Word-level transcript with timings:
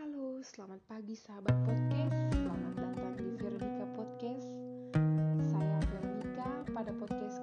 Halo, 0.00 0.40
selamat 0.40 0.80
pagi 0.88 1.12
sahabat 1.12 1.52
podcast. 1.68 2.32
Selamat 2.32 2.72
datang 2.72 3.20
di 3.20 3.36
Veronica 3.36 3.84
Podcast. 3.92 4.48
Saya 5.44 5.76
Veronica. 5.92 6.48
Pada 6.72 6.88
podcast 6.96 7.39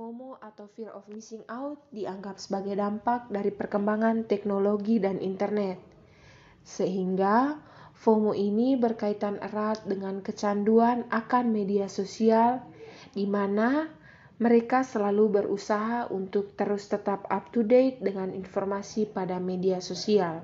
FOMO 0.00 0.40
atau 0.40 0.64
fear 0.72 0.96
of 0.96 1.04
missing 1.12 1.44
out 1.52 1.76
dianggap 1.92 2.40
sebagai 2.40 2.72
dampak 2.72 3.28
dari 3.28 3.52
perkembangan 3.52 4.24
teknologi 4.24 4.96
dan 4.96 5.20
internet. 5.20 5.76
Sehingga 6.64 7.60
FOMO 8.00 8.32
ini 8.32 8.80
berkaitan 8.80 9.36
erat 9.44 9.84
dengan 9.84 10.24
kecanduan 10.24 11.04
akan 11.12 11.52
media 11.52 11.84
sosial 11.84 12.64
di 13.12 13.28
mana 13.28 13.92
mereka 14.40 14.88
selalu 14.88 15.44
berusaha 15.44 16.08
untuk 16.08 16.56
terus 16.56 16.88
tetap 16.88 17.28
up 17.28 17.52
to 17.52 17.60
date 17.60 18.00
dengan 18.00 18.32
informasi 18.32 19.04
pada 19.04 19.36
media 19.36 19.84
sosial. 19.84 20.40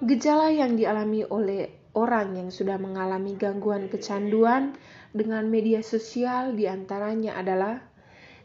Gejala 0.00 0.48
yang 0.56 0.80
dialami 0.80 1.28
oleh 1.28 1.68
orang 1.92 2.32
yang 2.32 2.48
sudah 2.48 2.80
mengalami 2.80 3.36
gangguan 3.36 3.92
kecanduan 3.92 4.72
dengan 5.12 5.44
media 5.48 5.84
sosial 5.84 6.56
di 6.56 6.64
antaranya 6.64 7.36
adalah 7.36 7.80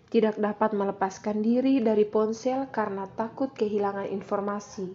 tidak 0.07 0.39
dapat 0.39 0.71
melepaskan 0.71 1.43
diri 1.43 1.83
dari 1.83 2.07
ponsel 2.07 2.71
karena 2.71 3.07
takut 3.11 3.51
kehilangan 3.51 4.07
informasi, 4.07 4.87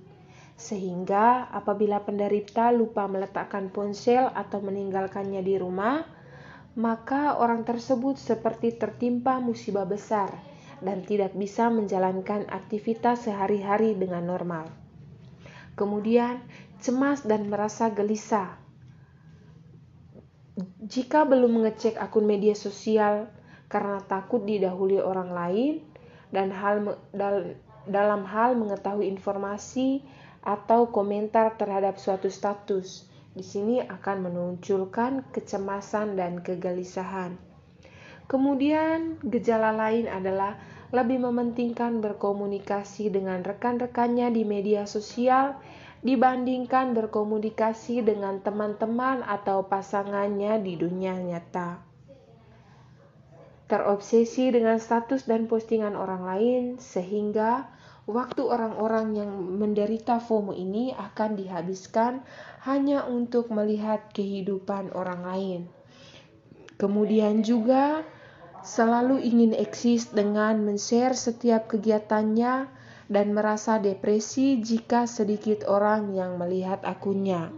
sehingga 0.56 1.52
apabila 1.52 2.00
penderita 2.00 2.72
lupa 2.72 3.04
meletakkan 3.04 3.68
ponsel 3.68 4.28
atau 4.32 4.64
meninggalkannya 4.64 5.44
di 5.44 5.60
rumah, 5.60 6.04
maka 6.72 7.36
orang 7.36 7.68
tersebut 7.68 8.16
seperti 8.16 8.72
tertimpa 8.80 9.36
musibah 9.36 9.84
besar 9.84 10.32
dan 10.80 11.04
tidak 11.04 11.36
bisa 11.36 11.68
menjalankan 11.68 12.48
aktivitas 12.48 13.28
sehari-hari 13.28 13.92
dengan 13.92 14.24
normal. 14.24 14.72
Kemudian, 15.76 16.40
cemas 16.80 17.24
dan 17.24 17.52
merasa 17.52 17.92
gelisah. 17.92 18.61
Jika 20.84 21.24
belum 21.24 21.62
mengecek 21.62 21.96
akun 21.96 22.28
media 22.28 22.52
sosial 22.52 23.32
karena 23.72 24.04
takut 24.04 24.44
didahului 24.44 25.00
orang 25.00 25.32
lain 25.32 25.74
dan 26.28 26.52
hal 26.52 27.00
dal, 27.16 27.56
dalam 27.88 28.28
hal 28.28 28.54
mengetahui 28.60 29.08
informasi 29.08 30.04
atau 30.44 30.92
komentar 30.92 31.56
terhadap 31.56 31.96
suatu 31.96 32.28
status, 32.28 33.08
di 33.32 33.40
sini 33.40 33.80
akan 33.80 34.28
memunculkan 34.28 35.24
kecemasan 35.32 36.20
dan 36.20 36.44
kegelisahan. 36.44 37.38
Kemudian, 38.28 39.22
gejala 39.24 39.72
lain 39.72 40.04
adalah 40.04 40.60
lebih 40.92 41.24
mementingkan 41.24 42.04
berkomunikasi 42.04 43.08
dengan 43.08 43.40
rekan-rekannya 43.40 44.28
di 44.28 44.44
media 44.44 44.84
sosial 44.84 45.56
dibandingkan 46.02 46.98
berkomunikasi 46.98 48.02
dengan 48.02 48.42
teman-teman 48.42 49.22
atau 49.22 49.70
pasangannya 49.70 50.58
di 50.58 50.74
dunia 50.74 51.14
nyata. 51.14 51.78
Terobsesi 53.70 54.50
dengan 54.52 54.76
status 54.82 55.24
dan 55.24 55.46
postingan 55.46 55.94
orang 55.96 56.22
lain, 56.26 56.62
sehingga 56.82 57.70
waktu 58.04 58.42
orang-orang 58.44 59.14
yang 59.16 59.30
menderita 59.32 60.18
FOMO 60.18 60.52
ini 60.52 60.90
akan 60.92 61.38
dihabiskan 61.38 62.20
hanya 62.66 63.06
untuk 63.06 63.48
melihat 63.54 64.10
kehidupan 64.10 64.92
orang 64.92 65.22
lain. 65.22 65.60
Kemudian 66.76 67.46
juga 67.46 68.02
selalu 68.66 69.22
ingin 69.22 69.54
eksis 69.54 70.10
dengan 70.10 70.66
men-share 70.66 71.14
setiap 71.14 71.70
kegiatannya 71.70 72.81
dan 73.10 73.34
merasa 73.34 73.78
depresi 73.82 74.60
jika 74.62 75.06
sedikit 75.06 75.66
orang 75.66 76.14
yang 76.14 76.38
melihat 76.38 76.82
akunnya. 76.86 77.50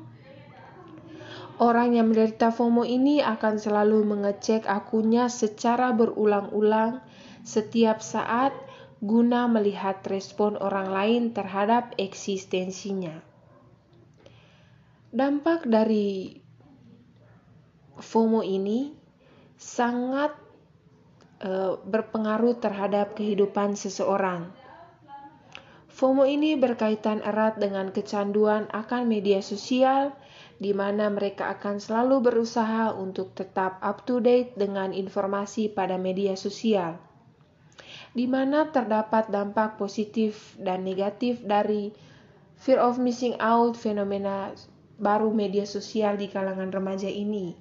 Orang 1.54 1.94
yang 1.94 2.10
menderita 2.10 2.50
FOMO 2.50 2.82
ini 2.82 3.22
akan 3.22 3.62
selalu 3.62 4.02
mengecek 4.02 4.66
akunnya 4.66 5.30
secara 5.30 5.94
berulang-ulang 5.94 6.98
setiap 7.46 8.02
saat 8.02 8.50
guna 8.98 9.46
melihat 9.46 10.02
respon 10.08 10.58
orang 10.58 10.90
lain 10.90 11.22
terhadap 11.30 11.94
eksistensinya. 11.94 13.22
Dampak 15.14 15.62
dari 15.70 16.42
FOMO 18.02 18.42
ini 18.42 18.90
sangat 19.54 20.34
e, 21.38 21.78
berpengaruh 21.86 22.58
terhadap 22.58 23.14
kehidupan 23.14 23.78
seseorang. 23.78 24.50
FOMO 25.94 26.26
ini 26.26 26.58
berkaitan 26.58 27.22
erat 27.22 27.54
dengan 27.62 27.94
kecanduan 27.94 28.66
akan 28.74 29.06
media 29.06 29.38
sosial, 29.38 30.10
di 30.58 30.74
mana 30.74 31.06
mereka 31.06 31.54
akan 31.54 31.78
selalu 31.78 32.18
berusaha 32.18 32.90
untuk 32.98 33.30
tetap 33.38 33.78
up 33.78 34.02
to 34.02 34.18
date 34.18 34.58
dengan 34.58 34.90
informasi 34.90 35.70
pada 35.70 35.94
media 35.94 36.34
sosial, 36.34 36.98
di 38.10 38.26
mana 38.26 38.74
terdapat 38.74 39.30
dampak 39.30 39.78
positif 39.78 40.58
dan 40.58 40.82
negatif 40.82 41.38
dari 41.46 41.94
fear 42.58 42.82
of 42.82 42.98
missing 42.98 43.38
out 43.38 43.78
fenomena 43.78 44.50
baru 44.98 45.30
media 45.30 45.62
sosial 45.62 46.18
di 46.18 46.26
kalangan 46.26 46.74
remaja 46.74 47.06
ini. 47.06 47.54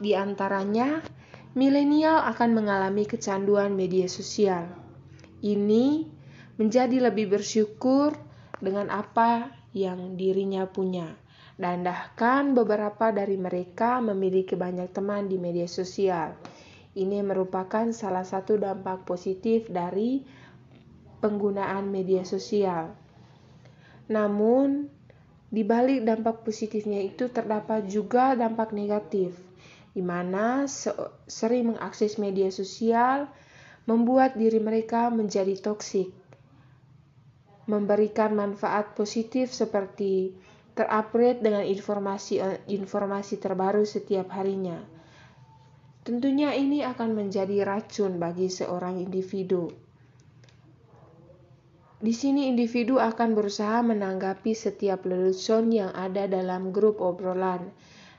Di 0.00 0.16
antaranya, 0.16 1.04
milenial 1.52 2.24
akan 2.24 2.56
mengalami 2.56 3.04
kecanduan 3.04 3.76
media 3.76 4.08
sosial. 4.08 4.64
Ini 5.44 6.15
menjadi 6.56 7.12
lebih 7.12 7.36
bersyukur 7.36 8.16
dengan 8.60 8.88
apa 8.88 9.52
yang 9.76 10.16
dirinya 10.16 10.64
punya. 10.64 11.12
Dan 11.56 11.84
bahkan 11.84 12.52
beberapa 12.52 13.12
dari 13.12 13.40
mereka 13.40 14.00
memiliki 14.04 14.56
banyak 14.56 14.92
teman 14.92 15.28
di 15.28 15.40
media 15.40 15.64
sosial. 15.64 16.36
Ini 16.96 17.24
merupakan 17.24 17.92
salah 17.92 18.24
satu 18.24 18.60
dampak 18.60 19.08
positif 19.08 19.68
dari 19.68 20.20
penggunaan 21.20 21.88
media 21.88 22.24
sosial. 22.28 22.92
Namun, 24.12 24.88
di 25.48 25.64
balik 25.64 26.04
dampak 26.04 26.44
positifnya 26.44 27.00
itu 27.00 27.32
terdapat 27.32 27.88
juga 27.88 28.36
dampak 28.36 28.76
negatif, 28.76 29.36
di 29.96 30.04
mana 30.04 30.68
sering 31.28 31.72
mengakses 31.72 32.20
media 32.20 32.52
sosial 32.52 33.28
membuat 33.88 34.36
diri 34.36 34.60
mereka 34.60 35.08
menjadi 35.08 35.56
toksik 35.56 36.25
memberikan 37.66 38.34
manfaat 38.34 38.94
positif 38.94 39.50
seperti 39.50 40.34
terupgrade 40.78 41.42
dengan 41.42 41.66
informasi-informasi 41.66 43.34
terbaru 43.42 43.82
setiap 43.82 44.30
harinya. 44.34 44.78
Tentunya 46.06 46.54
ini 46.54 46.86
akan 46.86 47.18
menjadi 47.18 47.66
racun 47.66 48.22
bagi 48.22 48.46
seorang 48.46 49.02
individu. 49.02 49.74
Di 51.96 52.12
sini 52.14 52.46
individu 52.46 53.02
akan 53.02 53.34
berusaha 53.34 53.82
menanggapi 53.82 54.52
setiap 54.54 55.02
lelucon 55.08 55.72
yang 55.72 55.90
ada 55.96 56.28
dalam 56.30 56.70
grup 56.70 57.02
obrolan, 57.02 57.72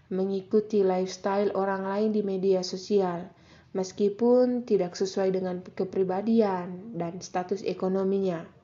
mengikuti 0.09 0.81
lifestyle 0.81 1.53
orang 1.53 1.85
lain 1.85 2.09
di 2.09 2.25
media 2.25 2.65
sosial, 2.65 3.29
meskipun 3.77 4.65
tidak 4.65 4.97
sesuai 4.97 5.29
dengan 5.29 5.61
kepribadian 5.61 6.97
dan 6.97 7.21
status 7.21 7.61
ekonominya. 7.61 8.56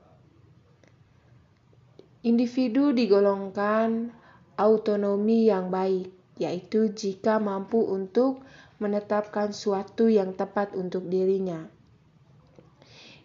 Individu 2.24 2.96
digolongkan 2.96 4.08
autonomi 4.56 5.52
yang 5.52 5.68
baik, 5.68 6.08
yaitu 6.40 6.88
jika 6.96 7.36
mampu 7.36 7.84
untuk 7.84 8.48
menetapkan 8.80 9.52
suatu 9.52 10.08
yang 10.08 10.32
tepat 10.32 10.72
untuk 10.72 11.12
dirinya. 11.12 11.68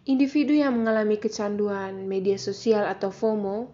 Individu 0.03 0.51
yang 0.51 0.83
mengalami 0.83 1.15
kecanduan 1.15 2.11
media 2.11 2.43
sosial 2.43 2.91
atau 2.91 3.15
FOMO 3.15 3.71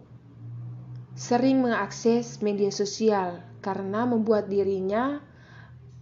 sering 1.17 1.65
mengakses 1.65 2.45
media 2.45 2.69
sosial 2.69 3.41
karena 3.65 4.05
membuat 4.05 4.53
dirinya 4.53 5.25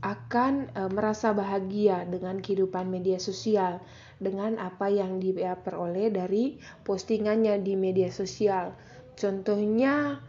akan 0.02 0.74
e, 0.74 0.82
merasa 0.90 1.30
bahagia 1.30 2.10
dengan 2.10 2.42
kehidupan 2.42 2.90
media 2.90 3.22
sosial, 3.22 3.78
dengan 4.18 4.58
apa 4.58 4.90
yang 4.90 5.22
dia 5.22 5.54
peroleh 5.54 6.10
dari 6.10 6.58
postingannya 6.82 7.62
di 7.62 7.78
media 7.78 8.10
sosial 8.10 8.74
Contohnya 9.16 10.20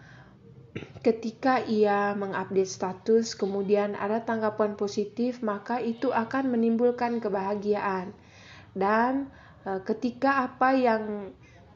ketika 1.06 1.62
ia 1.62 2.18
mengupdate 2.18 2.66
status 2.66 3.38
kemudian 3.38 3.94
ada 3.94 4.26
tanggapan 4.26 4.74
positif 4.74 5.46
maka 5.46 5.78
itu 5.78 6.10
akan 6.10 6.50
menimbulkan 6.50 7.22
kebahagiaan. 7.22 8.16
Dan 8.74 9.30
e, 9.62 9.78
ketika 9.86 10.50
apa 10.50 10.74
yang 10.74 11.30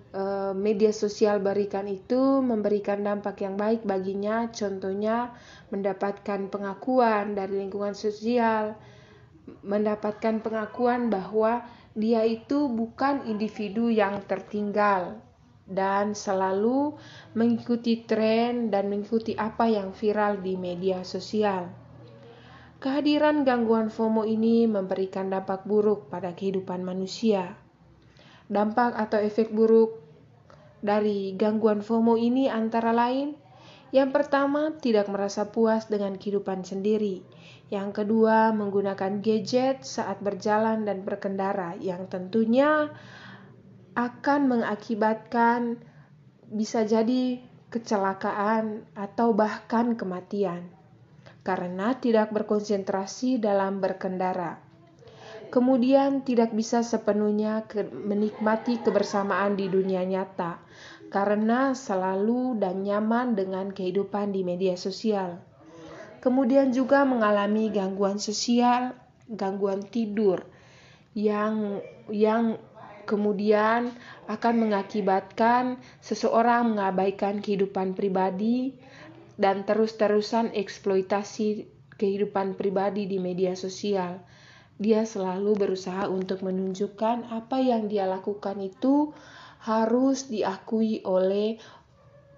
e, 0.09 0.23
media 0.57 0.89
sosial 0.89 1.37
berikan 1.37 1.85
itu 1.85 2.41
memberikan 2.41 3.05
dampak 3.05 3.45
yang 3.45 3.53
baik 3.53 3.85
baginya 3.85 4.49
contohnya 4.49 5.37
mendapatkan 5.69 6.49
pengakuan 6.49 7.37
dari 7.37 7.61
lingkungan 7.61 7.93
sosial 7.93 8.73
mendapatkan 9.61 10.43
pengakuan 10.43 11.07
bahwa 11.07 11.63
dia 11.93 12.25
itu 12.27 12.67
bukan 12.67 13.29
individu 13.29 13.87
yang 13.87 14.19
tertinggal 14.25 15.21
dan 15.67 16.15
selalu 16.15 16.95
mengikuti 17.35 18.07
tren 18.07 18.71
dan 18.71 18.87
mengikuti 18.87 19.35
apa 19.35 19.67
yang 19.67 19.91
viral 19.91 20.39
di 20.39 20.55
media 20.55 21.03
sosial. 21.03 21.67
Kehadiran 22.79 23.43
gangguan 23.43 23.91
FOMO 23.91 24.23
ini 24.23 24.63
memberikan 24.69 25.27
dampak 25.27 25.67
buruk 25.67 26.07
pada 26.07 26.31
kehidupan 26.31 26.85
manusia. 26.87 27.57
Dampak 28.47 28.95
atau 28.95 29.19
efek 29.19 29.51
buruk 29.51 29.99
dari 30.79 31.35
gangguan 31.35 31.83
FOMO 31.83 32.15
ini 32.15 32.47
antara 32.47 32.93
lain: 32.95 33.35
yang 33.95 34.11
pertama, 34.11 34.75
tidak 34.75 35.07
merasa 35.07 35.47
puas 35.47 35.87
dengan 35.87 36.19
kehidupan 36.19 36.67
sendiri. 36.67 37.23
Yang 37.71 38.03
kedua, 38.03 38.51
menggunakan 38.51 39.23
gadget 39.23 39.87
saat 39.87 40.19
berjalan 40.19 40.83
dan 40.83 41.07
berkendara, 41.07 41.79
yang 41.79 42.11
tentunya 42.11 42.91
akan 43.97 44.41
mengakibatkan 44.45 45.81
bisa 46.53 46.85
jadi 46.85 47.41
kecelakaan 47.73 48.85
atau 48.93 49.33
bahkan 49.33 49.97
kematian 49.97 50.69
karena 51.41 51.97
tidak 51.97 52.29
berkonsentrasi 52.29 53.41
dalam 53.41 53.81
berkendara. 53.81 54.61
Kemudian 55.47 56.27
tidak 56.27 56.51
bisa 56.51 56.83
sepenuhnya 56.83 57.63
menikmati 57.91 58.83
kebersamaan 58.83 59.55
di 59.55 59.71
dunia 59.71 60.03
nyata 60.03 60.59
karena 61.07 61.71
selalu 61.71 62.59
dan 62.59 62.83
nyaman 62.83 63.33
dengan 63.33 63.71
kehidupan 63.71 64.35
di 64.35 64.43
media 64.43 64.75
sosial. 64.75 65.39
Kemudian 66.19 66.75
juga 66.75 67.07
mengalami 67.07 67.71
gangguan 67.71 68.19
sosial, 68.19 68.91
gangguan 69.31 69.87
tidur 69.87 70.43
yang 71.15 71.79
yang 72.11 72.59
kemudian 73.07 73.95
akan 74.27 74.67
mengakibatkan 74.67 75.79
seseorang 76.03 76.75
mengabaikan 76.75 77.39
kehidupan 77.39 77.95
pribadi 77.95 78.75
dan 79.39 79.63
terus-terusan 79.63 80.51
eksploitasi 80.51 81.71
kehidupan 81.95 82.59
pribadi 82.59 83.07
di 83.07 83.17
media 83.17 83.55
sosial. 83.55 84.21
Dia 84.77 85.07
selalu 85.07 85.57
berusaha 85.57 86.05
untuk 86.05 86.45
menunjukkan 86.45 87.33
apa 87.33 87.57
yang 87.57 87.89
dia 87.89 88.05
lakukan 88.05 88.61
itu 88.61 89.15
harus 89.65 90.29
diakui 90.29 91.01
oleh 91.01 91.57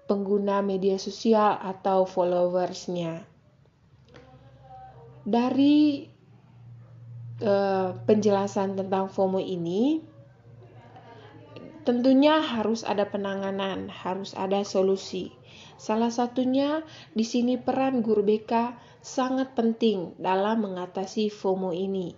pengguna 0.08 0.64
media 0.64 0.96
sosial 0.96 1.60
atau 1.60 2.08
followersnya. 2.08 3.28
Dari 5.20 6.08
uh, 7.44 7.92
penjelasan 8.08 8.74
tentang 8.80 9.12
FOMO 9.12 9.38
ini, 9.38 10.00
Tentunya 11.90 12.38
harus 12.38 12.86
ada 12.86 13.10
penanganan, 13.10 13.90
harus 13.90 14.30
ada 14.38 14.62
solusi. 14.62 15.34
Salah 15.74 16.14
satunya 16.14 16.86
di 17.18 17.26
sini 17.26 17.58
peran 17.58 17.98
guru 17.98 18.22
BK 18.22 18.78
sangat 19.02 19.58
penting 19.58 20.14
dalam 20.14 20.62
mengatasi 20.62 21.34
FOMO 21.34 21.74
ini. 21.74 22.14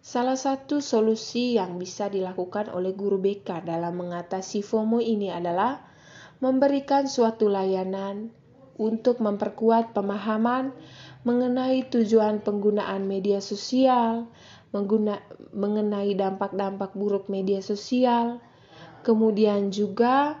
Salah 0.00 0.40
satu 0.40 0.80
solusi 0.80 1.60
yang 1.60 1.76
bisa 1.76 2.08
dilakukan 2.08 2.72
oleh 2.72 2.96
guru 2.96 3.20
BK 3.20 3.60
dalam 3.60 3.92
mengatasi 4.00 4.64
FOMO 4.64 5.04
ini 5.04 5.28
adalah 5.28 5.84
memberikan 6.40 7.04
suatu 7.04 7.44
layanan 7.44 8.32
untuk 8.80 9.20
memperkuat 9.20 9.92
pemahaman 9.92 10.72
mengenai 11.28 11.84
tujuan 11.92 12.40
penggunaan 12.40 13.04
media 13.04 13.44
sosial, 13.44 14.32
mengenai 15.52 16.16
dampak-dampak 16.16 16.96
buruk 16.96 17.28
media 17.28 17.60
sosial, 17.60 18.40
kemudian 19.08 19.72
juga 19.72 20.36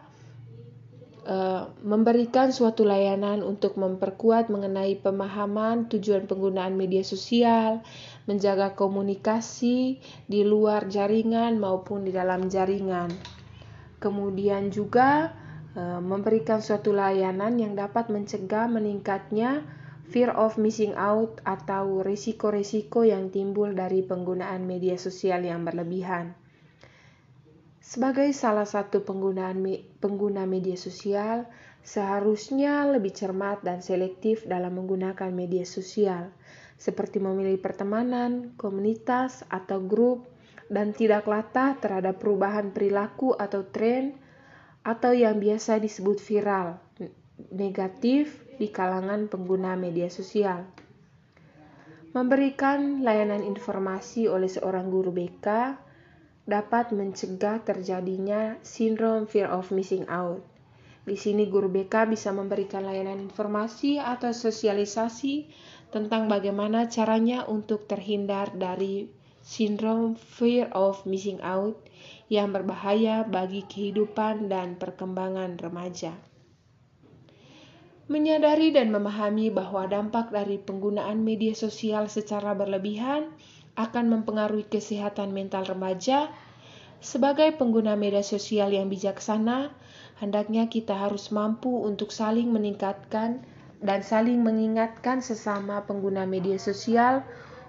uh, 1.24 1.72
memberikan 1.80 2.52
suatu 2.52 2.84
layanan 2.84 3.40
untuk 3.40 3.80
memperkuat 3.80 4.52
mengenai 4.52 5.00
pemahaman 5.00 5.88
tujuan 5.88 6.28
penggunaan 6.28 6.76
media 6.76 7.00
sosial, 7.00 7.80
menjaga 8.28 8.76
komunikasi 8.76 10.04
di 10.28 10.40
luar 10.44 10.92
jaringan 10.92 11.56
maupun 11.56 12.04
di 12.04 12.12
dalam 12.12 12.52
jaringan. 12.52 13.08
Kemudian 13.98 14.70
juga 14.70 15.34
e, 15.74 15.82
memberikan 15.98 16.62
suatu 16.62 16.94
layanan 16.94 17.58
yang 17.58 17.74
dapat 17.74 18.14
mencegah 18.14 18.70
meningkatnya 18.70 19.66
fear 20.06 20.30
of 20.32 20.54
missing 20.54 20.94
out 20.94 21.42
atau 21.42 22.00
risiko-risiko 22.06 23.02
yang 23.02 23.34
timbul 23.34 23.74
dari 23.74 24.06
penggunaan 24.06 24.64
media 24.64 24.94
sosial 24.94 25.42
yang 25.42 25.66
berlebihan. 25.66 26.38
Sebagai 27.88 28.36
salah 28.36 28.68
satu 28.68 29.00
penggunaan 29.00 29.64
pengguna 29.96 30.44
media 30.44 30.76
sosial, 30.76 31.48
seharusnya 31.80 32.84
lebih 32.84 33.16
cermat 33.16 33.64
dan 33.64 33.80
selektif 33.80 34.44
dalam 34.44 34.76
menggunakan 34.76 35.32
media 35.32 35.64
sosial, 35.64 36.28
seperti 36.76 37.16
memilih 37.16 37.56
pertemanan, 37.56 38.52
komunitas, 38.60 39.40
atau 39.48 39.80
grup, 39.80 40.28
dan 40.68 40.92
tidak 40.92 41.24
latah 41.24 41.80
terhadap 41.80 42.20
perubahan 42.20 42.76
perilaku 42.76 43.32
atau 43.32 43.64
tren, 43.64 44.20
atau 44.84 45.16
yang 45.16 45.40
biasa 45.40 45.80
disebut 45.80 46.20
viral, 46.20 46.76
negatif 47.56 48.44
di 48.60 48.68
kalangan 48.68 49.32
pengguna 49.32 49.80
media 49.80 50.12
sosial. 50.12 50.68
Memberikan 52.12 53.00
layanan 53.00 53.40
informasi 53.48 54.28
oleh 54.28 54.52
seorang 54.52 54.92
guru 54.92 55.08
BK 55.08 55.48
dapat 56.48 56.96
mencegah 56.96 57.60
terjadinya 57.60 58.56
sindrom 58.64 59.28
fear 59.28 59.52
of 59.52 59.68
missing 59.68 60.08
out. 60.08 60.40
Di 61.04 61.12
sini 61.12 61.44
guru 61.44 61.68
BK 61.68 62.08
bisa 62.08 62.32
memberikan 62.32 62.88
layanan 62.88 63.20
informasi 63.20 64.00
atau 64.00 64.32
sosialisasi 64.32 65.48
tentang 65.92 66.24
bagaimana 66.24 66.88
caranya 66.88 67.44
untuk 67.44 67.84
terhindar 67.84 68.56
dari 68.56 69.12
sindrom 69.44 70.16
fear 70.16 70.72
of 70.72 71.04
missing 71.04 71.40
out 71.44 71.76
yang 72.32 72.52
berbahaya 72.52 73.24
bagi 73.24 73.64
kehidupan 73.64 74.48
dan 74.48 74.76
perkembangan 74.76 75.56
remaja. 75.60 76.16
Menyadari 78.08 78.72
dan 78.72 78.88
memahami 78.88 79.52
bahwa 79.52 79.84
dampak 79.84 80.32
dari 80.32 80.56
penggunaan 80.56 81.20
media 81.20 81.52
sosial 81.52 82.08
secara 82.08 82.56
berlebihan 82.56 83.28
akan 83.78 84.10
mempengaruhi 84.10 84.66
kesehatan 84.66 85.30
mental 85.30 85.62
remaja. 85.62 86.26
Sebagai 86.98 87.54
pengguna 87.54 87.94
media 87.94 88.26
sosial 88.26 88.74
yang 88.74 88.90
bijaksana, 88.90 89.70
hendaknya 90.18 90.66
kita 90.66 90.98
harus 90.98 91.30
mampu 91.30 91.70
untuk 91.86 92.10
saling 92.10 92.50
meningkatkan 92.50 93.38
dan 93.78 94.00
saling 94.02 94.42
mengingatkan 94.42 95.22
sesama 95.22 95.86
pengguna 95.86 96.26
media 96.26 96.58
sosial 96.58 97.22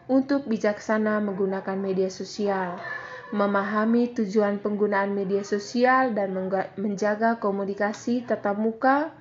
untuk 0.09 0.49
bijaksana 0.49 1.21
menggunakan 1.21 1.77
media 1.77 2.09
sosial, 2.09 2.81
memahami 3.29 4.09
tujuan 4.17 4.57
penggunaan 4.57 5.13
media 5.13 5.45
sosial, 5.45 6.17
dan 6.17 6.33
menjaga 6.81 7.37
komunikasi 7.37 8.25
tatap 8.25 8.57
muka 8.57 9.13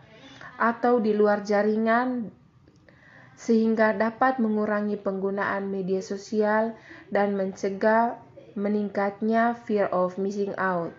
atau 0.57 0.97
di 0.97 1.13
luar 1.13 1.45
jaringan 1.45 2.33
sehingga 3.39 3.95
dapat 3.95 4.43
mengurangi 4.43 4.99
penggunaan 4.99 5.71
media 5.71 6.03
sosial 6.03 6.75
dan 7.15 7.39
mencegah 7.39 8.19
meningkatnya 8.59 9.55
fear 9.55 9.87
of 9.95 10.19
missing 10.19 10.51
out. 10.59 10.91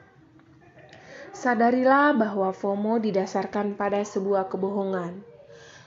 Sadarilah 1.36 2.16
bahwa 2.16 2.56
FOMO 2.56 3.04
didasarkan 3.04 3.76
pada 3.76 4.00
sebuah 4.00 4.48
kebohongan. 4.48 5.20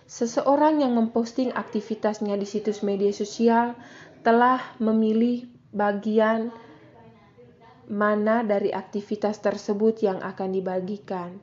Seseorang 0.04 0.84
yang 0.84 0.92
memposting 0.92 1.56
aktivitasnya 1.56 2.36
di 2.36 2.44
situs 2.44 2.84
media 2.84 3.10
sosial 3.16 3.72
telah 4.20 4.60
memilih 4.76 5.48
bagian 5.72 6.52
mana 7.88 8.44
dari 8.44 8.76
aktivitas 8.76 9.40
tersebut 9.40 10.04
yang 10.04 10.20
akan 10.20 10.52
dibagikan. 10.52 11.40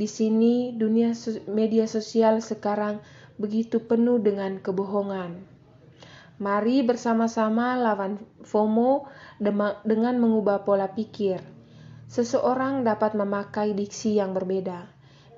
Di 0.00 0.08
sini, 0.08 0.72
dunia 0.72 1.12
media 1.44 1.84
sosial 1.84 2.40
sekarang 2.40 3.04
begitu 3.40 3.80
penuh 3.80 4.20
dengan 4.20 4.60
kebohongan. 4.60 5.40
Mari 6.40 6.84
bersama-sama 6.84 7.76
lawan 7.80 8.20
FOMO 8.44 9.08
dengan 9.84 10.14
mengubah 10.20 10.64
pola 10.64 10.92
pikir. 10.92 11.40
Seseorang 12.08 12.84
dapat 12.84 13.16
memakai 13.16 13.72
diksi 13.72 14.20
yang 14.20 14.36
berbeda. 14.36 14.88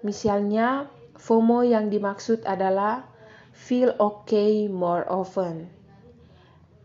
Misalnya, 0.02 0.90
FOMO 1.18 1.62
yang 1.62 1.90
dimaksud 1.90 2.42
adalah 2.42 3.06
feel 3.54 3.94
okay 3.98 4.66
more 4.66 5.06
often. 5.06 5.70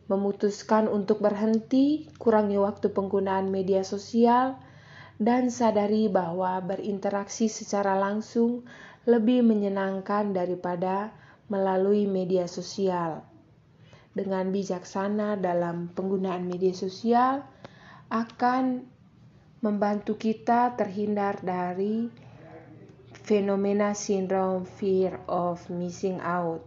Memutuskan 0.09 0.85
untuk 0.89 1.21
berhenti, 1.21 2.09
kurangi 2.17 2.57
waktu 2.61 2.93
penggunaan 2.93 3.49
media 3.49 3.81
sosial, 3.81 4.57
dan 5.17 5.49
sadari 5.49 6.09
bahwa 6.09 6.61
berinteraksi 6.61 7.49
secara 7.49 7.97
langsung 7.97 8.65
lebih 9.07 9.39
menyenangkan 9.39 10.35
daripada 10.35 11.15
melalui 11.47 12.05
media 12.11 12.43
sosial. 12.43 13.23
Dengan 14.11 14.51
bijaksana 14.51 15.39
dalam 15.39 15.95
penggunaan 15.95 16.43
media 16.43 16.75
sosial 16.75 17.47
akan 18.11 18.83
membantu 19.63 20.19
kita 20.19 20.75
terhindar 20.75 21.39
dari 21.39 22.11
fenomena 23.23 23.95
sindrom 23.95 24.67
fear 24.67 25.23
of 25.31 25.63
missing 25.71 26.19
out. 26.19 26.61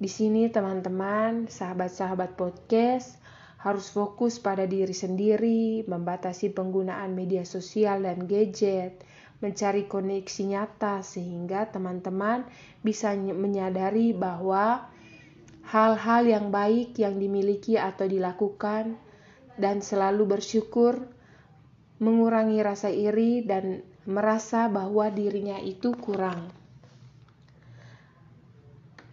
Di 0.00 0.10
sini 0.10 0.50
teman-teman, 0.50 1.46
sahabat-sahabat 1.46 2.34
podcast 2.34 3.20
harus 3.62 3.86
fokus 3.86 4.42
pada 4.42 4.66
diri 4.66 4.90
sendiri, 4.90 5.86
membatasi 5.86 6.50
penggunaan 6.50 7.14
media 7.14 7.46
sosial 7.46 8.02
dan 8.02 8.26
gadget, 8.26 8.98
mencari 9.42 9.90
koneksi 9.90 10.42
nyata 10.46 11.02
sehingga 11.02 11.66
teman-teman 11.66 12.46
bisa 12.80 13.12
menyadari 13.18 14.14
bahwa 14.14 14.86
hal-hal 15.66 16.22
yang 16.24 16.54
baik 16.54 16.94
yang 16.94 17.18
dimiliki 17.18 17.74
atau 17.74 18.06
dilakukan 18.06 18.94
dan 19.58 19.82
selalu 19.82 20.38
bersyukur 20.38 21.10
mengurangi 21.98 22.62
rasa 22.62 22.90
iri 22.90 23.42
dan 23.42 23.82
merasa 24.06 24.66
bahwa 24.66 25.06
dirinya 25.10 25.58
itu 25.62 25.94
kurang. 25.94 26.50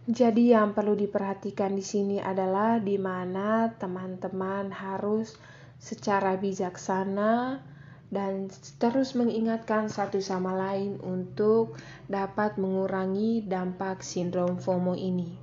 Jadi 0.09 0.57
yang 0.57 0.73
perlu 0.73 0.97
diperhatikan 0.97 1.77
di 1.77 1.85
sini 1.85 2.17
adalah 2.17 2.81
di 2.81 2.97
mana 2.97 3.69
teman-teman 3.77 4.73
harus 4.73 5.37
secara 5.77 6.33
bijaksana 6.33 7.61
dan 8.09 8.49
terus 8.81 9.13
mengingatkan 9.13 9.85
satu 9.85 10.17
sama 10.17 10.57
lain 10.57 10.97
untuk 11.05 11.77
dapat 12.09 12.57
mengurangi 12.57 13.45
dampak 13.45 14.01
sindrom 14.01 14.57
FOMO 14.57 14.97
ini. 14.97 15.37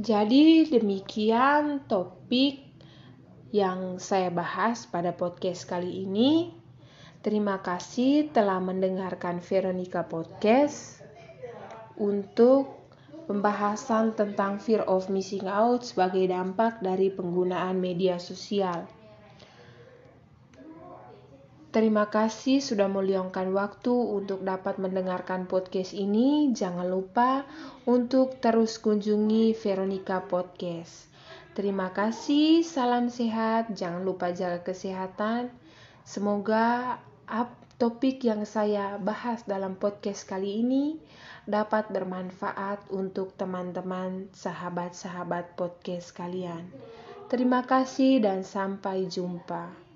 Jadi, 0.00 0.66
demikian 0.66 1.86
topik 1.86 2.66
yang 3.50 3.98
saya 4.02 4.30
bahas 4.30 4.86
pada 4.90 5.14
podcast 5.14 5.66
kali 5.66 6.06
ini. 6.06 6.50
Terima 7.20 7.60
kasih 7.60 8.32
telah 8.32 8.58
mendengarkan 8.64 9.44
Veronica 9.44 10.08
Podcast 10.08 11.04
untuk 12.00 12.80
pembahasan 13.28 14.16
tentang 14.16 14.56
fear 14.56 14.82
of 14.88 15.12
missing 15.12 15.44
out 15.44 15.84
sebagai 15.84 16.24
dampak 16.32 16.80
dari 16.80 17.12
penggunaan 17.12 17.76
media 17.76 18.16
sosial. 18.16 18.88
Terima 21.70 22.10
kasih 22.10 22.58
sudah 22.58 22.90
meluangkan 22.90 23.46
waktu 23.54 23.94
untuk 23.94 24.42
dapat 24.42 24.82
mendengarkan 24.82 25.46
podcast 25.46 25.94
ini. 25.94 26.50
Jangan 26.50 26.90
lupa 26.90 27.46
untuk 27.86 28.42
terus 28.42 28.82
kunjungi 28.82 29.54
Veronica 29.54 30.18
Podcast. 30.26 31.06
Terima 31.54 31.94
kasih, 31.94 32.66
salam 32.66 33.06
sehat, 33.06 33.70
jangan 33.78 34.02
lupa 34.02 34.34
jaga 34.34 34.66
kesehatan. 34.66 35.54
Semoga 36.02 36.98
topik 37.78 38.18
yang 38.26 38.42
saya 38.42 38.98
bahas 38.98 39.46
dalam 39.46 39.78
podcast 39.78 40.26
kali 40.26 40.66
ini 40.66 40.98
dapat 41.46 41.86
bermanfaat 41.94 42.90
untuk 42.90 43.30
teman-teman 43.38 44.26
sahabat-sahabat 44.34 45.54
podcast 45.54 46.10
kalian. 46.18 46.66
Terima 47.30 47.62
kasih 47.62 48.18
dan 48.18 48.42
sampai 48.42 49.06
jumpa. 49.06 49.89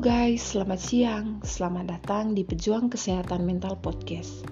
Guys, 0.00 0.56
selamat 0.56 0.80
siang. 0.80 1.26
Selamat 1.44 1.92
datang 1.92 2.32
di 2.32 2.40
Pejuang 2.40 2.88
Kesehatan 2.88 3.44
Mental 3.44 3.76
Podcast. 3.76 4.48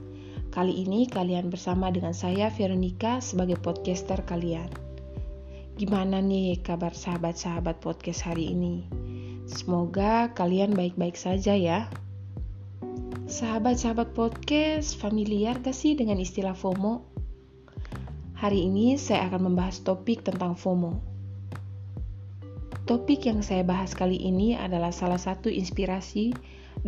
Kali 0.52 0.84
ini 0.84 1.08
kalian 1.08 1.48
bersama 1.48 1.88
dengan 1.88 2.12
saya 2.12 2.52
Veronica 2.52 3.16
sebagai 3.24 3.56
podcaster 3.56 4.20
kalian. 4.28 4.68
Gimana 5.80 6.20
nih 6.20 6.60
kabar 6.60 6.92
sahabat-sahabat 6.92 7.80
podcast 7.80 8.28
hari 8.28 8.52
ini? 8.52 8.92
Semoga 9.48 10.36
kalian 10.36 10.76
baik-baik 10.76 11.16
saja 11.16 11.56
ya. 11.56 11.88
Sahabat-sahabat 13.24 14.12
podcast, 14.12 15.00
familiar 15.00 15.56
gak 15.64 15.72
sih 15.72 15.96
dengan 15.96 16.20
istilah 16.20 16.52
FOMO? 16.52 17.08
Hari 18.36 18.68
ini 18.68 19.00
saya 19.00 19.32
akan 19.32 19.48
membahas 19.48 19.80
topik 19.80 20.28
tentang 20.28 20.60
FOMO. 20.60 21.17
Topik 22.88 23.28
yang 23.28 23.44
saya 23.44 23.60
bahas 23.68 23.92
kali 23.92 24.16
ini 24.16 24.56
adalah 24.56 24.88
salah 24.88 25.20
satu 25.20 25.52
inspirasi 25.52 26.32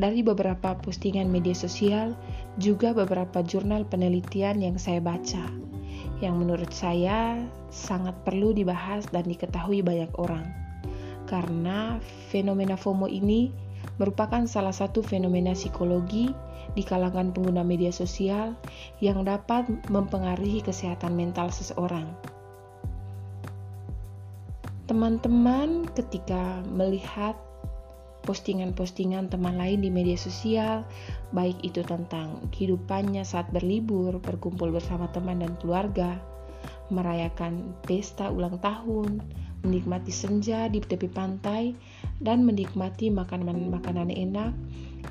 dari 0.00 0.24
beberapa 0.24 0.72
postingan 0.80 1.28
media 1.28 1.52
sosial, 1.52 2.16
juga 2.56 2.96
beberapa 2.96 3.44
jurnal 3.44 3.84
penelitian 3.84 4.64
yang 4.64 4.80
saya 4.80 5.04
baca, 5.04 5.44
yang 6.24 6.40
menurut 6.40 6.72
saya 6.72 7.44
sangat 7.68 8.16
perlu 8.24 8.56
dibahas 8.56 9.12
dan 9.12 9.28
diketahui 9.28 9.84
banyak 9.84 10.08
orang. 10.16 10.48
Karena 11.28 12.00
fenomena 12.32 12.80
FOMO 12.80 13.04
ini 13.04 13.52
merupakan 14.00 14.40
salah 14.48 14.72
satu 14.72 15.04
fenomena 15.04 15.52
psikologi 15.52 16.32
di 16.72 16.80
kalangan 16.80 17.36
pengguna 17.36 17.60
media 17.60 17.92
sosial 17.92 18.56
yang 19.04 19.20
dapat 19.28 19.68
mempengaruhi 19.92 20.64
kesehatan 20.64 21.12
mental 21.12 21.52
seseorang. 21.52 22.39
Teman-teman 24.90 25.86
ketika 25.94 26.66
melihat 26.66 27.38
postingan-postingan 28.26 29.30
teman 29.30 29.54
lain 29.54 29.86
di 29.86 29.86
media 29.86 30.18
sosial, 30.18 30.82
baik 31.30 31.62
itu 31.62 31.86
tentang 31.86 32.50
kehidupannya 32.50 33.22
saat 33.22 33.46
berlibur, 33.54 34.18
berkumpul 34.18 34.74
bersama 34.74 35.06
teman 35.14 35.46
dan 35.46 35.54
keluarga, 35.62 36.18
merayakan 36.90 37.70
pesta 37.86 38.34
ulang 38.34 38.58
tahun, 38.58 39.22
menikmati 39.62 40.10
senja 40.10 40.66
di 40.66 40.82
tepi 40.82 41.06
pantai, 41.06 41.70
dan 42.18 42.42
menikmati 42.42 43.14
makanan-makanan 43.14 44.10
enak 44.10 44.50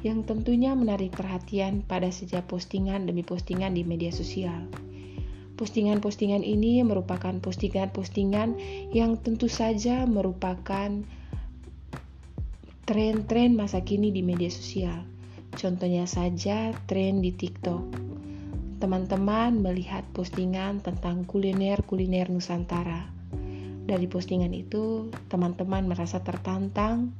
yang 0.03 0.27
tentunya 0.27 0.75
menarik 0.75 1.15
perhatian 1.15 1.87
pada 1.87 2.11
setiap 2.11 2.51
postingan 2.51 3.07
demi 3.07 3.23
postingan 3.23 3.79
di 3.79 3.87
media 3.87 4.11
sosial. 4.11 4.88
Postingan-postingan 5.59 6.39
ini 6.39 6.79
merupakan 6.87 7.35
postingan-postingan 7.43 8.55
yang 8.95 9.19
tentu 9.19 9.51
saja 9.51 10.07
merupakan 10.07 11.03
tren-tren 12.87 13.59
masa 13.59 13.83
kini 13.83 14.15
di 14.15 14.23
media 14.23 14.47
sosial. 14.47 15.03
Contohnya 15.59 16.07
saja 16.07 16.71
tren 16.87 17.19
di 17.19 17.35
TikTok. 17.35 17.83
Teman-teman 18.79 19.59
melihat 19.59 20.07
postingan 20.15 20.79
tentang 20.79 21.27
kuliner-kuliner 21.27 22.31
Nusantara. 22.31 23.11
Dari 23.83 24.07
postingan 24.07 24.55
itu, 24.55 25.11
teman-teman 25.27 25.91
merasa 25.91 26.23
tertantang 26.23 27.11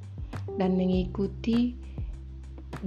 dan 0.56 0.80
mengikuti 0.80 1.76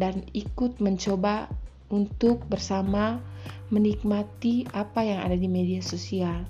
dan 0.01 0.25
ikut 0.33 0.81
mencoba 0.81 1.53
untuk 1.93 2.49
bersama 2.49 3.21
menikmati 3.69 4.65
apa 4.73 5.05
yang 5.05 5.21
ada 5.21 5.37
di 5.37 5.47
media 5.47 5.85
sosial, 5.85 6.49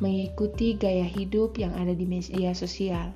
mengikuti 0.00 0.74
gaya 0.74 1.04
hidup 1.04 1.60
yang 1.60 1.76
ada 1.76 1.92
di 1.92 2.08
media 2.08 2.56
sosial. 2.56 3.12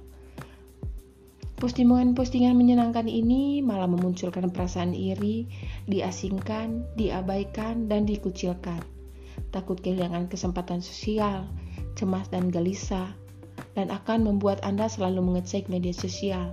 Postingan-postingan 1.55 2.53
menyenangkan 2.53 3.09
ini 3.09 3.65
malah 3.65 3.89
memunculkan 3.89 4.53
perasaan 4.53 4.93
iri, 4.93 5.49
diasingkan, 5.89 6.85
diabaikan, 7.01 7.89
dan 7.89 8.05
dikucilkan. 8.05 8.85
Takut 9.49 9.81
kehilangan 9.81 10.29
kesempatan 10.29 10.85
sosial, 10.85 11.49
cemas 11.97 12.29
dan 12.29 12.53
gelisah, 12.53 13.17
dan 13.79 13.89
akan 13.89 14.29
membuat 14.29 14.61
Anda 14.67 14.91
selalu 14.91 15.25
mengecek 15.25 15.71
media 15.73 15.95
sosial. 15.95 16.53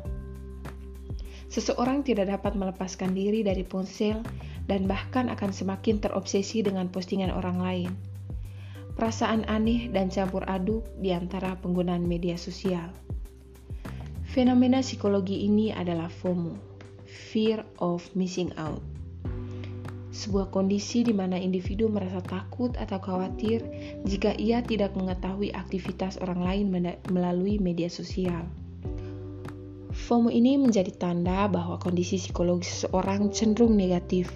Seseorang 1.52 2.08
tidak 2.08 2.32
dapat 2.32 2.56
melepaskan 2.56 3.12
diri 3.12 3.44
dari 3.44 3.68
ponsel 3.68 4.24
dan 4.70 4.86
bahkan 4.86 5.32
akan 5.32 5.50
semakin 5.54 6.02
terobsesi 6.02 6.62
dengan 6.62 6.90
postingan 6.92 7.34
orang 7.34 7.58
lain. 7.62 7.92
Perasaan 8.98 9.48
aneh 9.48 9.88
dan 9.90 10.12
campur 10.12 10.44
aduk 10.46 10.84
di 11.00 11.16
antara 11.16 11.56
penggunaan 11.58 12.04
media 12.04 12.36
sosial. 12.36 12.92
Fenomena 14.32 14.80
psikologi 14.80 15.44
ini 15.48 15.76
adalah 15.76 16.08
FOMO, 16.08 16.56
fear 17.04 17.64
of 17.84 18.04
missing 18.16 18.52
out. 18.56 18.80
Sebuah 20.12 20.52
kondisi 20.52 21.08
di 21.08 21.16
mana 21.16 21.40
individu 21.40 21.88
merasa 21.88 22.20
takut 22.20 22.76
atau 22.76 23.00
khawatir 23.00 23.64
jika 24.04 24.36
ia 24.36 24.60
tidak 24.60 24.92
mengetahui 24.96 25.56
aktivitas 25.56 26.20
orang 26.20 26.44
lain 26.44 26.66
melalui 27.12 27.60
media 27.64 27.88
sosial. 27.88 28.44
FOMO 29.92 30.28
ini 30.32 30.60
menjadi 30.60 30.92
tanda 30.96 31.48
bahwa 31.48 31.80
kondisi 31.80 32.20
psikologis 32.20 32.84
seseorang 32.84 33.32
cenderung 33.32 33.76
negatif 33.80 34.32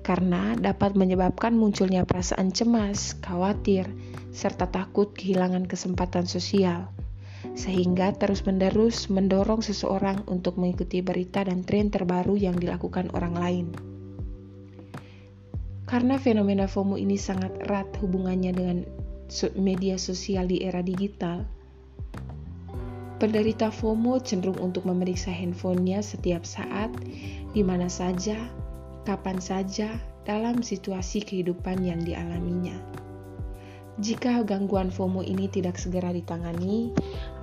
karena 0.00 0.56
dapat 0.56 0.96
menyebabkan 0.96 1.52
munculnya 1.52 2.08
perasaan 2.08 2.50
cemas, 2.50 3.16
khawatir, 3.20 3.86
serta 4.32 4.68
takut 4.70 5.12
kehilangan 5.12 5.68
kesempatan 5.68 6.24
sosial, 6.24 6.88
sehingga 7.52 8.16
terus-menerus 8.16 9.12
mendorong 9.12 9.60
seseorang 9.60 10.24
untuk 10.28 10.56
mengikuti 10.56 11.04
berita 11.04 11.44
dan 11.44 11.62
tren 11.64 11.92
terbaru 11.92 12.36
yang 12.36 12.56
dilakukan 12.56 13.12
orang 13.12 13.34
lain. 13.36 13.66
Karena 15.90 16.22
fenomena 16.22 16.70
FOMO 16.70 16.94
ini 16.94 17.18
sangat 17.18 17.50
erat 17.66 17.90
hubungannya 17.98 18.54
dengan 18.54 18.78
media 19.58 19.98
sosial 19.98 20.46
di 20.46 20.62
era 20.62 20.86
digital, 20.86 21.42
penderita 23.18 23.68
FOMO 23.68 24.22
cenderung 24.22 24.58
untuk 24.62 24.86
memeriksa 24.86 25.28
handphonenya 25.34 26.00
setiap 26.00 26.46
saat, 26.46 26.88
di 27.52 27.60
mana 27.66 27.90
saja, 27.90 28.38
kapan 29.04 29.40
saja 29.40 29.96
dalam 30.28 30.60
situasi 30.60 31.24
kehidupan 31.24 31.80
yang 31.82 32.00
dialaminya. 32.04 32.76
Jika 34.00 34.40
gangguan 34.48 34.88
FOMO 34.88 35.20
ini 35.20 35.50
tidak 35.52 35.76
segera 35.76 36.08
ditangani, 36.08 36.88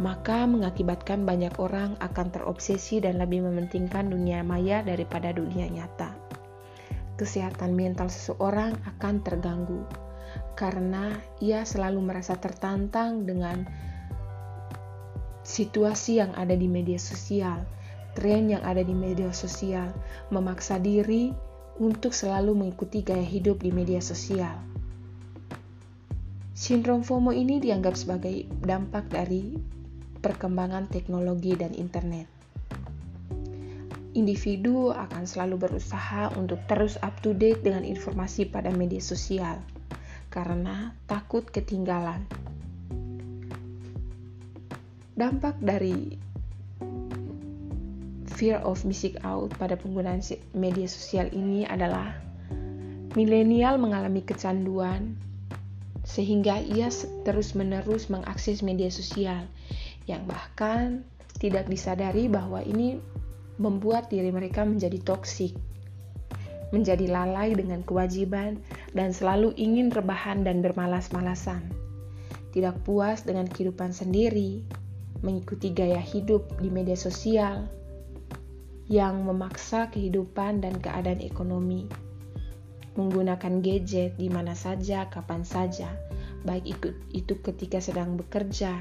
maka 0.02 0.50
mengakibatkan 0.50 1.22
banyak 1.22 1.54
orang 1.62 1.94
akan 2.02 2.34
terobsesi 2.34 2.98
dan 2.98 3.22
lebih 3.22 3.46
mementingkan 3.46 4.10
dunia 4.10 4.42
maya 4.42 4.82
daripada 4.82 5.30
dunia 5.30 5.70
nyata. 5.70 6.18
Kesehatan 7.14 7.78
mental 7.78 8.10
seseorang 8.10 8.74
akan 8.98 9.16
terganggu 9.22 9.86
karena 10.58 11.14
ia 11.38 11.62
selalu 11.62 12.02
merasa 12.02 12.34
tertantang 12.42 13.30
dengan 13.30 13.70
situasi 15.46 16.20
yang 16.20 16.34
ada 16.34 16.58
di 16.58 16.66
media 16.66 16.98
sosial, 16.98 17.62
tren 18.18 18.50
yang 18.50 18.66
ada 18.66 18.82
di 18.82 18.98
media 18.98 19.30
sosial, 19.30 19.94
memaksa 20.34 20.82
diri 20.82 21.32
untuk 21.78 22.14
selalu 22.14 22.58
mengikuti 22.58 23.06
gaya 23.06 23.26
hidup 23.26 23.62
di 23.62 23.70
media 23.70 24.02
sosial. 24.02 24.58
Sindrom 26.58 27.06
FOMO 27.06 27.30
ini 27.38 27.62
dianggap 27.62 27.94
sebagai 27.94 28.50
dampak 28.66 29.14
dari 29.14 29.54
perkembangan 30.18 30.90
teknologi 30.90 31.54
dan 31.54 31.78
internet. 31.78 32.26
Individu 34.18 34.90
akan 34.90 35.30
selalu 35.30 35.70
berusaha 35.70 36.34
untuk 36.34 36.58
terus 36.66 36.98
up 37.06 37.14
to 37.22 37.38
date 37.38 37.62
dengan 37.62 37.86
informasi 37.86 38.50
pada 38.50 38.74
media 38.74 38.98
sosial 38.98 39.62
karena 40.34 40.98
takut 41.06 41.46
ketinggalan. 41.46 42.26
Dampak 45.14 45.62
dari 45.62 46.18
fear 48.38 48.62
of 48.62 48.86
missing 48.86 49.18
out 49.26 49.50
pada 49.58 49.74
penggunaan 49.74 50.22
media 50.54 50.86
sosial 50.86 51.26
ini 51.34 51.66
adalah 51.66 52.14
milenial 53.18 53.82
mengalami 53.82 54.22
kecanduan 54.22 55.18
sehingga 56.06 56.62
ia 56.62 56.94
terus-menerus 57.26 58.14
mengakses 58.14 58.62
media 58.62 58.94
sosial 58.94 59.50
yang 60.06 60.22
bahkan 60.30 61.02
tidak 61.42 61.66
disadari 61.66 62.30
bahwa 62.30 62.62
ini 62.62 63.02
membuat 63.58 64.14
diri 64.14 64.30
mereka 64.30 64.62
menjadi 64.62 65.02
toksik, 65.02 65.58
menjadi 66.70 67.10
lalai 67.10 67.58
dengan 67.58 67.82
kewajiban 67.82 68.62
dan 68.94 69.10
selalu 69.12 69.52
ingin 69.58 69.90
rebahan 69.90 70.46
dan 70.46 70.62
bermalas-malasan. 70.62 71.74
Tidak 72.54 72.86
puas 72.86 73.26
dengan 73.26 73.50
kehidupan 73.50 73.92
sendiri, 73.92 74.62
mengikuti 75.26 75.74
gaya 75.74 76.00
hidup 76.00 76.48
di 76.62 76.70
media 76.70 76.96
sosial, 76.96 77.66
yang 78.88 79.28
memaksa 79.28 79.92
kehidupan 79.92 80.64
dan 80.64 80.80
keadaan 80.80 81.20
ekonomi. 81.20 81.88
Menggunakan 82.96 83.62
gadget 83.62 84.18
di 84.18 84.32
mana 84.32 84.58
saja, 84.58 85.06
kapan 85.12 85.46
saja, 85.46 85.92
baik 86.48 86.66
itu, 86.66 86.90
itu 87.14 87.38
ketika 87.44 87.78
sedang 87.78 88.18
bekerja, 88.18 88.74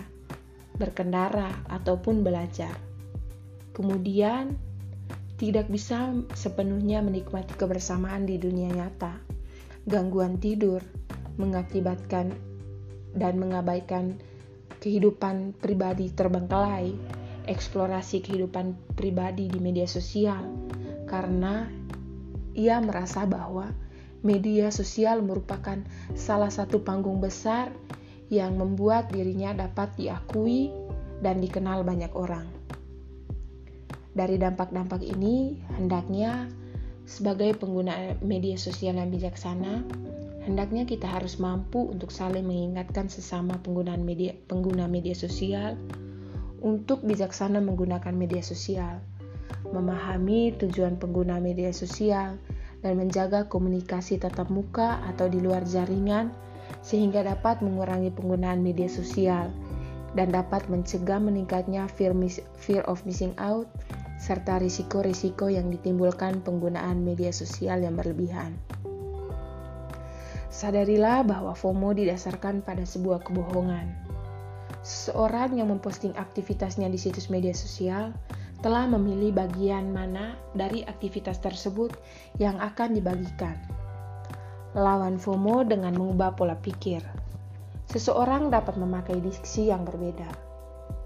berkendara, 0.79 1.53
ataupun 1.69 2.25
belajar. 2.25 2.73
Kemudian, 3.77 4.57
tidak 5.37 5.69
bisa 5.69 6.17
sepenuhnya 6.33 7.05
menikmati 7.05 7.53
kebersamaan 7.61 8.25
di 8.25 8.41
dunia 8.41 8.73
nyata. 8.73 9.21
Gangguan 9.85 10.41
tidur 10.41 10.81
mengakibatkan 11.37 12.33
dan 13.13 13.35
mengabaikan 13.37 14.17
kehidupan 14.81 15.53
pribadi 15.61 16.09
terbengkalai, 16.09 16.97
eksplorasi 17.47 18.23
kehidupan 18.23 18.75
pribadi 18.95 19.47
di 19.47 19.59
media 19.63 19.87
sosial, 19.87 20.47
karena 21.07 21.71
ia 22.53 22.83
merasa 22.83 23.25
bahwa 23.25 23.71
media 24.27 24.75
sosial 24.75 25.23
merupakan 25.23 25.79
salah 26.19 26.51
satu 26.51 26.83
panggung 26.83 27.23
besar 27.23 27.71
yang 28.27 28.59
membuat 28.59 29.09
dirinya 29.15 29.55
dapat 29.55 29.95
diakui 29.95 30.75
dan 31.23 31.39
dikenal 31.39 31.87
banyak 31.87 32.11
orang. 32.13 32.51
Dari 34.17 34.41
dampak-dampak 34.41 35.05
ini, 35.05 35.61
hendaknya 35.77 36.49
sebagai 37.07 37.55
pengguna 37.55 38.19
media 38.25 38.59
sosial 38.59 38.99
yang 38.99 39.13
bijaksana, 39.13 39.85
hendaknya 40.43 40.89
kita 40.89 41.07
harus 41.07 41.39
mampu 41.39 41.87
untuk 41.87 42.11
saling 42.11 42.43
mengingatkan 42.43 43.07
sesama 43.07 43.61
penggunaan 43.63 44.03
media 44.03 44.35
pengguna 44.51 44.91
media 44.91 45.15
sosial 45.15 45.77
untuk 46.63 47.05
bijaksana 47.05 47.61
menggunakan 47.61 48.15
media 48.15 48.41
sosial, 48.41 49.01
memahami 49.71 50.55
tujuan 50.57 50.97
pengguna 50.97 51.43
media 51.43 51.75
sosial, 51.75 52.39
dan 52.85 52.93
menjaga 53.01 53.51
komunikasi 53.51 54.21
tatap 54.21 54.47
muka 54.53 55.03
atau 55.11 55.27
di 55.27 55.43
luar 55.43 55.67
jaringan 55.67 56.31
sehingga 56.87 57.27
dapat 57.27 57.59
mengurangi 57.65 58.15
penggunaan 58.15 58.63
media 58.63 58.87
sosial 58.87 59.51
dan 60.15 60.31
dapat 60.31 60.71
mencegah 60.71 61.19
meningkatnya 61.19 61.91
fear, 61.91 62.15
fear 62.57 62.87
of 62.87 63.03
missing 63.03 63.35
out 63.43 63.67
serta 64.17 64.57
risiko-risiko 64.63 65.53
yang 65.53 65.69
ditimbulkan 65.69 66.41
penggunaan 66.41 67.05
media 67.05 67.35
sosial 67.35 67.85
yang 67.85 67.99
berlebihan. 67.99 68.57
Sadarilah 70.49 71.21
bahwa 71.21 71.53
FOMO 71.53 71.93
didasarkan 71.93 72.65
pada 72.65 72.89
sebuah 72.89 73.21
kebohongan. 73.29 74.06
Seseorang 74.87 75.59
yang 75.59 75.75
memposting 75.75 76.15
aktivitasnya 76.15 76.87
di 76.87 76.95
situs 76.95 77.27
media 77.27 77.51
sosial 77.51 78.15
telah 78.63 78.87
memilih 78.87 79.35
bagian 79.35 79.91
mana 79.91 80.39
dari 80.55 80.87
aktivitas 80.87 81.43
tersebut 81.43 81.91
yang 82.39 82.55
akan 82.63 82.95
dibagikan. 82.95 83.59
Lawan 84.79 85.19
FOMO 85.19 85.67
dengan 85.67 85.91
mengubah 85.99 86.39
pola 86.39 86.55
pikir. 86.55 87.03
Seseorang 87.91 88.55
dapat 88.55 88.79
memakai 88.79 89.19
diksi 89.19 89.75
yang 89.75 89.83
berbeda. 89.83 90.31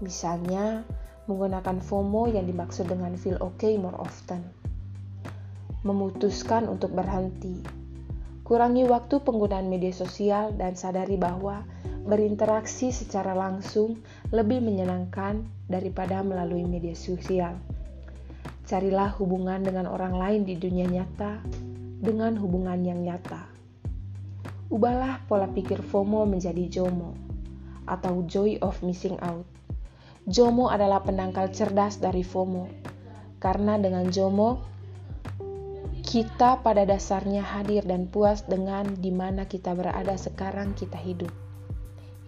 Misalnya, 0.05 0.85
menggunakan 1.25 1.81
FOMO 1.81 2.29
yang 2.29 2.45
dimaksud 2.45 2.85
dengan 2.85 3.17
feel 3.17 3.41
okay 3.41 3.81
more 3.81 3.97
often. 3.97 4.45
Memutuskan 5.81 6.69
untuk 6.69 6.93
berhenti. 6.93 7.65
Kurangi 8.45 8.85
waktu 8.85 9.25
penggunaan 9.25 9.73
media 9.73 9.89
sosial 9.89 10.53
dan 10.53 10.77
sadari 10.77 11.17
bahwa 11.17 11.65
berinteraksi 12.05 12.89
secara 12.89 13.37
langsung 13.37 14.01
lebih 14.33 14.61
menyenangkan 14.63 15.45
daripada 15.69 16.21
melalui 16.25 16.65
media 16.65 16.97
sosial. 16.97 17.57
Carilah 18.65 19.13
hubungan 19.19 19.61
dengan 19.61 19.89
orang 19.89 20.15
lain 20.15 20.41
di 20.47 20.55
dunia 20.55 20.87
nyata 20.87 21.43
dengan 22.01 22.37
hubungan 22.39 22.81
yang 22.81 23.03
nyata. 23.03 23.45
Ubahlah 24.71 25.21
pola 25.27 25.51
pikir 25.51 25.83
FOMO 25.83 26.23
menjadi 26.23 26.79
JOMO 26.79 27.11
atau 27.85 28.23
Joy 28.23 28.63
of 28.63 28.79
Missing 28.85 29.19
Out 29.19 29.61
Jomo 30.29 30.69
adalah 30.69 31.01
penangkal 31.01 31.49
cerdas 31.49 31.97
dari 31.97 32.21
FOMO. 32.21 32.69
Karena 33.41 33.81
dengan 33.81 34.05
Jomo, 34.13 34.61
kita 36.05 36.61
pada 36.61 36.85
dasarnya 36.85 37.41
hadir 37.41 37.81
dan 37.81 38.05
puas 38.05 38.45
dengan 38.45 38.85
di 39.01 39.09
mana 39.09 39.49
kita 39.49 39.73
berada 39.73 40.13
sekarang 40.13 40.77
kita 40.77 41.01
hidup. 41.01 41.50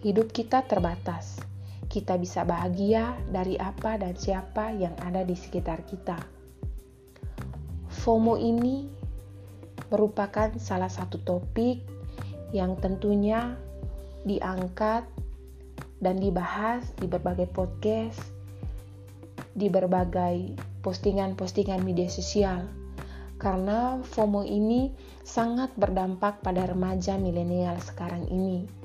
Hidup 0.04 0.36
kita 0.36 0.60
terbatas. 0.68 1.40
Kita 1.88 2.20
bisa 2.20 2.44
bahagia 2.44 3.16
dari 3.32 3.56
apa 3.56 3.96
dan 3.96 4.12
siapa 4.12 4.68
yang 4.68 4.92
ada 5.00 5.24
di 5.24 5.32
sekitar 5.32 5.80
kita. 5.88 6.20
FOMO 7.88 8.36
ini 8.36 8.84
merupakan 9.88 10.52
salah 10.60 10.92
satu 10.92 11.24
topik 11.24 11.80
yang 12.52 12.76
tentunya 12.84 13.56
diangkat 14.28 15.08
dan 16.04 16.20
dibahas 16.20 16.84
di 17.00 17.08
berbagai 17.08 17.48
podcast, 17.48 18.20
di 19.56 19.72
berbagai 19.72 20.52
postingan-postingan 20.84 21.80
media 21.80 22.12
sosial. 22.12 22.68
Karena 23.40 24.04
FOMO 24.04 24.44
ini 24.44 24.92
sangat 25.24 25.72
berdampak 25.80 26.44
pada 26.44 26.68
remaja 26.68 27.16
milenial 27.16 27.80
sekarang 27.80 28.28
ini. 28.28 28.83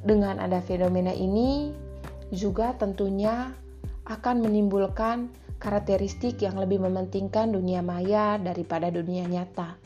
Dengan 0.00 0.40
ada 0.40 0.64
fenomena 0.64 1.12
ini, 1.12 1.76
juga 2.32 2.72
tentunya 2.78 3.52
akan 4.08 4.40
menimbulkan 4.40 5.28
karakteristik 5.60 6.40
yang 6.40 6.56
lebih 6.56 6.80
mementingkan 6.80 7.52
dunia 7.52 7.84
maya 7.84 8.40
daripada 8.40 8.88
dunia 8.88 9.28
nyata, 9.28 9.76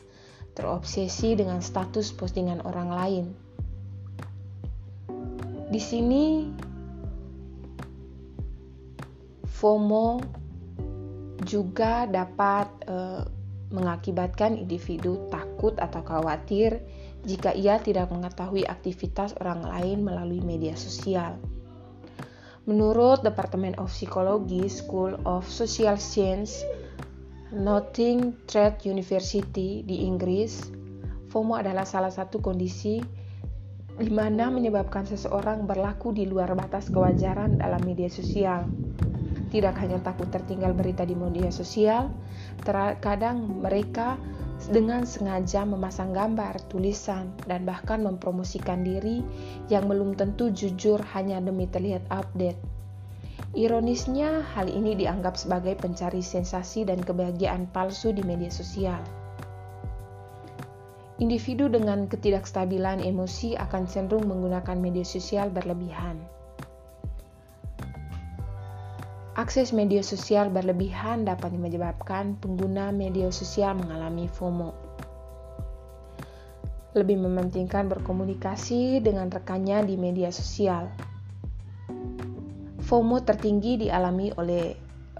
terobsesi 0.55 1.35
dengan 1.35 1.59
status 1.59 2.15
postingan 2.15 2.63
orang 2.63 2.89
lain. 2.89 3.25
Di 5.67 5.81
sini 5.83 6.47
FOMO 9.43 10.23
juga 11.43 12.07
dapat 12.07 12.67
uh, 12.87 13.27
mengakibatkan 13.73 14.55
individu 14.55 15.27
takut 15.27 15.75
atau 15.75 15.99
khawatir 16.05 16.79
jika 17.25 17.51
ia 17.51 17.81
tidak 17.81 18.13
mengetahui 18.13 18.63
aktivitas 18.69 19.33
orang 19.41 19.65
lain 19.65 20.05
melalui 20.05 20.39
media 20.45 20.77
sosial. 20.77 21.35
Menurut 22.65 23.21
Departemen 23.21 23.77
of 23.77 23.93
Psychology 23.93 24.65
School 24.69 25.17
of 25.25 25.45
Social 25.45 25.97
Science, 26.01 26.65
Notting 27.53 28.33
Trade 28.49 28.89
University 28.89 29.85
di 29.85 30.05
Inggris, 30.05 30.65
FOMO 31.29 31.57
adalah 31.57 31.85
salah 31.85 32.09
satu 32.09 32.41
kondisi 32.41 33.01
di 33.95 34.11
mana 34.11 34.51
menyebabkan 34.51 35.07
seseorang 35.07 35.63
berlaku 35.69 36.11
di 36.11 36.25
luar 36.27 36.51
batas 36.57 36.89
kewajaran 36.89 37.61
dalam 37.61 37.79
media 37.85 38.09
sosial. 38.09 38.67
Tidak 39.53 39.75
hanya 39.77 40.01
takut 40.03 40.27
tertinggal 40.33 40.75
berita 40.75 41.07
di 41.07 41.15
media 41.15 41.47
sosial, 41.47 42.11
terkadang 42.65 43.61
mereka 43.61 44.19
dengan 44.71 45.05
sengaja 45.05 45.67
memasang 45.67 46.15
gambar, 46.15 46.57
tulisan, 46.71 47.29
dan 47.45 47.67
bahkan 47.67 48.01
mempromosikan 48.01 48.81
diri 48.81 49.21
yang 49.69 49.85
belum 49.85 50.17
tentu 50.17 50.49
jujur 50.49 50.97
hanya 51.13 51.37
demi 51.43 51.69
terlihat 51.69 52.01
update. 52.09 52.57
Ironisnya, 53.55 54.43
hal 54.55 54.67
ini 54.67 54.99
dianggap 54.99 55.39
sebagai 55.39 55.79
pencari 55.79 56.19
sensasi 56.19 56.83
dan 56.83 56.99
kebahagiaan 56.99 57.71
palsu 57.71 58.11
di 58.11 58.19
media 58.23 58.51
sosial. 58.51 58.99
Individu 61.23 61.71
dengan 61.71 62.11
ketidakstabilan 62.11 62.99
emosi 62.99 63.55
akan 63.55 63.87
cenderung 63.87 64.27
menggunakan 64.27 64.75
media 64.75 65.07
sosial 65.07 65.47
berlebihan. 65.47 66.19
Akses 69.35 69.75
media 69.75 69.99
sosial 69.99 70.47
berlebihan 70.47 71.27
dapat 71.27 71.51
menyebabkan 71.51 72.39
pengguna 72.39 72.95
media 72.95 73.27
sosial 73.35 73.75
mengalami 73.75 74.31
FOMO. 74.31 74.71
Lebih 76.95 77.19
mementingkan 77.19 77.91
berkomunikasi 77.91 79.03
dengan 79.03 79.27
rekannya 79.27 79.83
di 79.83 79.99
media 79.99 80.31
sosial. 80.31 80.87
FOMO 82.79 83.19
tertinggi 83.27 83.83
dialami 83.83 84.31
oleh 84.39 84.71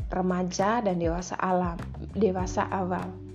remaja 0.07 0.79
dan 0.79 0.95
dewasa 0.95 1.35
alam, 1.35 1.75
dewasa 2.15 2.71
awal 2.71 3.25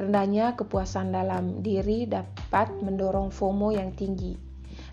Rendahnya 0.00 0.56
kepuasan 0.56 1.12
dalam 1.12 1.60
diri 1.60 2.08
dapat 2.08 2.72
mendorong 2.80 3.28
FOMO 3.28 3.68
yang 3.68 3.92
tinggi. 3.92 4.32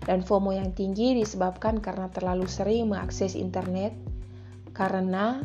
Dan 0.04 0.20
FOMO 0.20 0.52
yang 0.52 0.76
tinggi 0.76 1.16
disebabkan 1.16 1.80
karena 1.80 2.12
terlalu 2.12 2.44
sering 2.44 2.92
mengakses 2.92 3.32
internet 3.32 3.96
karena 4.78 5.42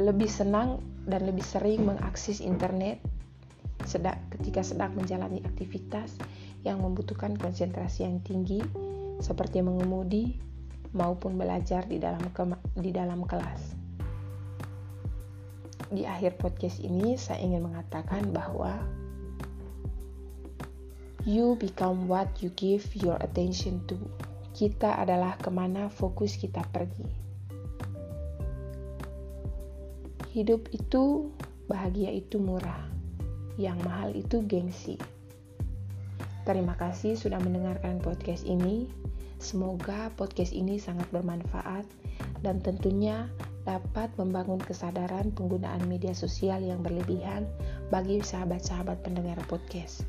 lebih 0.00 0.30
senang 0.30 0.80
dan 1.04 1.28
lebih 1.28 1.44
sering 1.44 1.84
mengakses 1.84 2.40
internet 2.40 2.96
sedang, 3.84 4.16
ketika 4.32 4.64
sedang 4.64 4.96
menjalani 4.96 5.44
aktivitas 5.44 6.16
yang 6.64 6.80
membutuhkan 6.80 7.36
konsentrasi 7.36 8.08
yang 8.08 8.24
tinggi 8.24 8.64
seperti 9.20 9.60
mengemudi 9.60 10.40
maupun 10.96 11.36
belajar 11.36 11.84
di 11.84 12.00
dalam 12.00 12.24
di 12.72 12.90
dalam 12.90 13.20
kelas 13.28 13.76
di 15.92 16.02
akhir 16.02 16.40
podcast 16.42 16.82
ini 16.82 17.14
saya 17.14 17.38
ingin 17.46 17.62
mengatakan 17.62 18.34
bahwa 18.34 18.74
you 21.22 21.54
become 21.62 22.10
what 22.10 22.26
you 22.42 22.50
give 22.58 22.82
your 22.98 23.14
attention 23.22 23.78
to. 23.86 23.94
Kita 24.56 24.96
adalah 24.96 25.36
ke 25.36 25.52
mana 25.52 25.92
fokus 25.92 26.40
kita 26.40 26.64
pergi. 26.72 27.26
hidup 30.36 30.68
itu, 30.68 31.32
bahagia 31.64 32.12
itu 32.12 32.36
murah. 32.36 32.84
Yang 33.56 33.78
mahal 33.88 34.10
itu 34.12 34.44
gengsi. 34.44 35.00
Terima 36.44 36.76
kasih 36.76 37.16
sudah 37.16 37.40
mendengarkan 37.40 38.04
podcast 38.04 38.44
ini. 38.44 38.84
Semoga 39.40 40.12
podcast 40.12 40.52
ini 40.52 40.76
sangat 40.76 41.08
bermanfaat 41.08 41.88
dan 42.44 42.60
tentunya 42.60 43.32
dapat 43.64 44.12
membangun 44.20 44.60
kesadaran 44.60 45.32
penggunaan 45.32 45.88
media 45.88 46.12
sosial 46.12 46.60
yang 46.60 46.84
berlebihan 46.84 47.48
bagi 47.88 48.20
sahabat-sahabat 48.20 49.00
pendengar 49.00 49.40
podcast. 49.48 50.04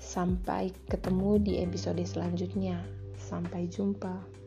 Sampai 0.00 0.72
ketemu 0.88 1.36
di 1.36 1.52
episode 1.60 2.00
selanjutnya. 2.00 2.99
Sampai 3.30 3.70
jumpa. 3.70 4.39